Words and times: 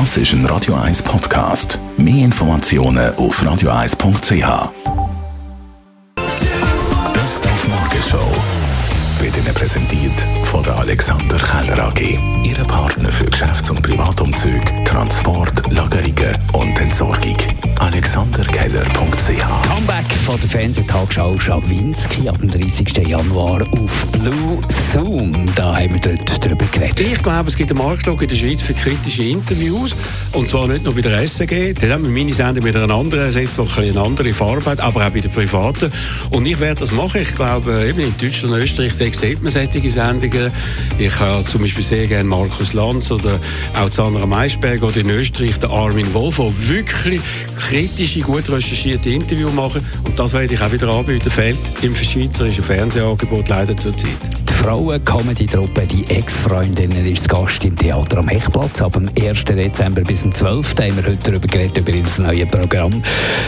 Das 0.00 0.16
ist 0.16 0.32
ein 0.32 0.44
Radio 0.46 0.74
1 0.74 1.04
Podcast. 1.04 1.78
Mehr 1.96 2.24
Informationen 2.24 3.14
auf 3.14 3.40
radio1.ch. 3.40 4.72
Best 7.12 7.46
auf 7.46 7.68
Morgenshow 7.68 8.26
wird 9.20 9.36
Ihnen 9.36 9.54
präsentiert 9.54 10.20
von 10.46 10.64
der 10.64 10.78
Alexander 10.78 11.36
Keller 11.36 11.84
AG. 11.84 12.18
Ihre 12.42 12.64
Partner 12.64 13.12
für 13.12 13.26
Geschäfts- 13.26 13.70
und 13.70 13.82
Privatumzüge, 13.82 14.82
Transport, 14.84 15.62
Lagerungen 15.72 16.03
von 20.24 20.40
der 20.40 20.48
Fernsehtagsschau 20.48 21.38
Schawinski 21.38 22.28
am 22.30 22.48
30. 22.48 22.96
Januar 23.06 23.60
auf 23.72 24.06
Blue 24.12 24.58
Zoom. 24.90 25.46
Da 25.54 25.76
haben 25.76 25.92
wir 25.92 26.00
dort 26.00 26.44
drüber 26.44 26.64
geredet. 26.72 27.00
Ich 27.00 27.22
glaube, 27.22 27.50
es 27.50 27.56
gibt 27.56 27.70
einen 27.70 27.78
Marktschlag 27.78 28.22
in 28.22 28.28
der 28.28 28.36
Schweiz 28.36 28.62
für 28.62 28.72
kritische 28.72 29.22
Interviews. 29.22 29.94
Und 30.32 30.48
zwar 30.48 30.66
nicht 30.66 30.84
nur 30.84 30.94
bei 30.94 31.02
der 31.02 31.18
SRG. 31.18 31.74
Dort 31.74 31.92
haben 31.92 32.04
wir 32.04 32.10
meine 32.10 32.32
Sendung 32.32 32.64
mit 32.64 32.74
einer 32.74 32.94
anderen 32.94 33.26
ersetzt, 33.26 33.58
die 33.58 33.80
eine 33.80 34.00
andere 34.00 34.32
Farbe 34.32 34.64
hat, 34.64 34.80
aber 34.80 35.06
auch 35.06 35.10
bei 35.10 35.20
den 35.20 35.30
Privaten. 35.30 35.92
Und 36.30 36.46
ich 36.46 36.58
werde 36.58 36.80
das 36.80 36.90
machen. 36.90 37.20
Ich 37.20 37.34
glaube, 37.34 37.84
eben 37.86 38.00
in 38.00 38.14
Deutschland 38.18 38.54
und 38.54 38.60
Österreich 38.62 38.94
sieht 38.94 39.42
man 39.42 39.52
solche 39.52 39.90
Sendungen. 39.90 40.50
Ich 40.96 41.20
habe 41.20 41.44
zum 41.44 41.60
Beispiel 41.60 41.84
sehr 41.84 42.06
gerne 42.06 42.24
Markus 42.24 42.72
Lanz 42.72 43.10
oder 43.10 43.38
auch 43.78 43.92
Sandra 43.92 44.24
Maischberg 44.24 44.82
oder 44.82 44.96
in 44.96 45.10
Österreich 45.10 45.58
der 45.58 45.68
Armin 45.68 46.14
Wolf, 46.14 46.38
wirklich 46.38 47.20
kritische, 47.54 48.20
gut 48.20 48.48
recherchierte 48.50 49.10
Interviews 49.10 49.52
machen. 49.52 49.84
Und 50.04 50.18
das 50.18 50.32
werde 50.32 50.54
ich 50.54 50.60
auch 50.60 50.72
wieder 50.72 50.88
anbieten. 50.88 51.30
Fehlt 51.30 51.58
im 51.82 51.94
schweizerischen 51.94 52.64
Fernsehangebot 52.64 53.48
leider 53.48 53.76
zurzeit. 53.76 54.10
Die 54.48 54.52
Frauen-Comedy-Truppe 54.52 55.86
«Die 55.86 56.04
Ex-Freundinnen» 56.08 57.06
ist 57.06 57.28
Gast 57.28 57.64
im 57.64 57.76
Theater 57.76 58.18
am 58.18 58.28
Hechtplatz. 58.28 58.80
Ab 58.80 58.94
dem 58.94 59.10
1. 59.20 59.44
Dezember 59.44 60.02
bis 60.02 60.20
zum 60.20 60.34
12. 60.34 60.74
haben 60.76 60.96
wir 60.96 61.04
heute 61.04 61.30
darüber 61.30 61.48
geredet, 61.48 61.78
über 61.78 61.92
das 61.92 62.18
neue 62.18 62.46
Programm 62.46 63.02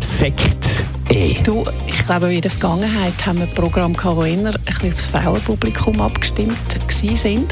«Sekt». 0.00 0.84
E. 1.10 1.34
Du, 1.42 1.62
ich 1.86 2.04
glaube, 2.04 2.34
in 2.34 2.42
der 2.42 2.50
Vergangenheit 2.50 3.14
haben 3.24 3.38
wir 3.38 3.46
Programme 3.46 3.94
gehabt, 3.94 4.24
die 4.24 4.30
eher 4.30 4.48
ein 4.48 4.54
bisschen 4.66 4.92
aufs 4.92 5.06
Frauenpublikum 5.06 6.00
abgestimmt 6.02 6.58
sind. 7.16 7.50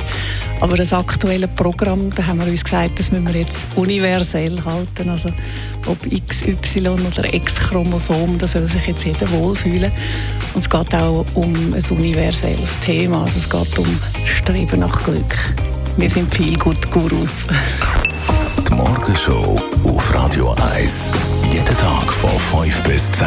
Aber 0.60 0.76
das 0.76 0.92
aktuelle 0.92 1.48
Programm, 1.48 2.10
da 2.14 2.26
haben 2.26 2.40
wir 2.40 2.46
uns 2.46 2.64
gesagt, 2.64 2.98
das 2.98 3.12
müssen 3.12 3.26
wir 3.26 3.40
jetzt 3.40 3.66
universell 3.76 4.58
halten. 4.64 5.10
Also 5.10 5.28
ob 5.86 5.98
XY 6.00 6.88
oder 6.88 7.32
X-Chromosom, 7.32 8.38
da 8.38 8.48
soll 8.48 8.66
sich 8.68 8.86
jetzt 8.86 9.04
jeder 9.04 9.30
wohlfühlen. 9.32 9.92
Und 10.54 10.60
es 10.60 10.70
geht 10.70 10.94
auch 10.94 11.24
um 11.34 11.52
ein 11.52 11.84
universelles 11.90 12.80
Thema. 12.84 13.24
Also 13.24 13.38
es 13.38 13.48
geht 13.48 13.78
um 13.78 13.98
Streben 14.24 14.80
nach 14.80 15.04
Glück. 15.04 15.54
Wir 15.98 16.10
sind 16.10 16.34
viel 16.34 16.58
gut 16.58 16.90
Gurus. 16.90 17.46
Die 18.68 18.74
Morgenshow 18.74 19.60
auf 19.84 20.14
Radio 20.14 20.54
1. 20.74 21.12
Jeden 21.52 21.76
Tag 21.76 22.12
von 22.12 22.62
5 22.62 22.82
bis 22.82 23.12
10. 23.12 23.26